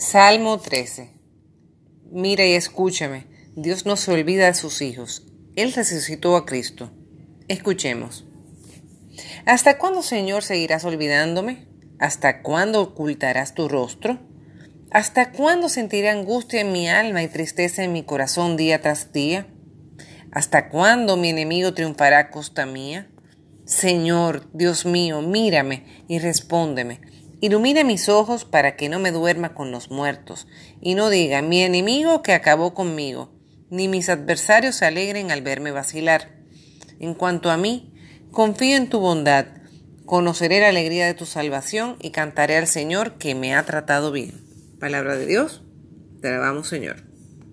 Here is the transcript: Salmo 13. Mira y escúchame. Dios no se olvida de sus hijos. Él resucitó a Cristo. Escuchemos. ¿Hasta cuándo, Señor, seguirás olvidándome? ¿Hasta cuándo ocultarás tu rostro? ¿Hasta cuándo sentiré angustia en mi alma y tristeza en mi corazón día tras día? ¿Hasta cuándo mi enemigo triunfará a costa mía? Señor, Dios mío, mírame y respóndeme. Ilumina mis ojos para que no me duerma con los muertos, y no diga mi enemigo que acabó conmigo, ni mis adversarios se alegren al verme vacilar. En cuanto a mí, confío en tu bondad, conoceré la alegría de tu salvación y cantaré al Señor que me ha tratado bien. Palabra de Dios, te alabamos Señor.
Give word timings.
Salmo 0.00 0.58
13. 0.58 1.10
Mira 2.10 2.46
y 2.46 2.54
escúchame. 2.54 3.26
Dios 3.54 3.84
no 3.84 3.96
se 3.96 4.10
olvida 4.10 4.46
de 4.46 4.54
sus 4.54 4.80
hijos. 4.80 5.26
Él 5.56 5.74
resucitó 5.74 6.36
a 6.36 6.46
Cristo. 6.46 6.90
Escuchemos. 7.48 8.24
¿Hasta 9.44 9.76
cuándo, 9.76 10.02
Señor, 10.02 10.42
seguirás 10.42 10.86
olvidándome? 10.86 11.68
¿Hasta 11.98 12.40
cuándo 12.40 12.80
ocultarás 12.80 13.52
tu 13.52 13.68
rostro? 13.68 14.18
¿Hasta 14.90 15.32
cuándo 15.32 15.68
sentiré 15.68 16.08
angustia 16.08 16.62
en 16.62 16.72
mi 16.72 16.88
alma 16.88 17.22
y 17.22 17.28
tristeza 17.28 17.84
en 17.84 17.92
mi 17.92 18.02
corazón 18.02 18.56
día 18.56 18.80
tras 18.80 19.12
día? 19.12 19.48
¿Hasta 20.32 20.70
cuándo 20.70 21.18
mi 21.18 21.28
enemigo 21.28 21.74
triunfará 21.74 22.20
a 22.20 22.30
costa 22.30 22.64
mía? 22.64 23.10
Señor, 23.66 24.48
Dios 24.54 24.86
mío, 24.86 25.20
mírame 25.20 25.84
y 26.08 26.20
respóndeme. 26.20 27.02
Ilumina 27.40 27.84
mis 27.84 28.08
ojos 28.08 28.44
para 28.44 28.76
que 28.76 28.88
no 28.88 28.98
me 28.98 29.12
duerma 29.12 29.54
con 29.54 29.70
los 29.70 29.90
muertos, 29.90 30.46
y 30.80 30.94
no 30.94 31.08
diga 31.08 31.40
mi 31.40 31.62
enemigo 31.62 32.22
que 32.22 32.32
acabó 32.32 32.74
conmigo, 32.74 33.32
ni 33.70 33.88
mis 33.88 34.08
adversarios 34.08 34.76
se 34.76 34.86
alegren 34.86 35.30
al 35.30 35.40
verme 35.40 35.70
vacilar. 35.70 36.30
En 36.98 37.14
cuanto 37.14 37.50
a 37.50 37.56
mí, 37.56 37.94
confío 38.30 38.76
en 38.76 38.90
tu 38.90 39.00
bondad, 39.00 39.46
conoceré 40.04 40.60
la 40.60 40.68
alegría 40.68 41.06
de 41.06 41.14
tu 41.14 41.24
salvación 41.24 41.96
y 42.00 42.10
cantaré 42.10 42.56
al 42.56 42.66
Señor 42.66 43.14
que 43.14 43.34
me 43.34 43.54
ha 43.54 43.64
tratado 43.64 44.12
bien. 44.12 44.44
Palabra 44.78 45.16
de 45.16 45.26
Dios, 45.26 45.62
te 46.20 46.28
alabamos 46.28 46.68
Señor. 46.68 47.09